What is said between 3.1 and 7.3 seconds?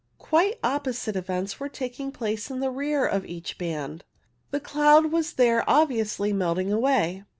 each band. The cloud was there obviously melting away.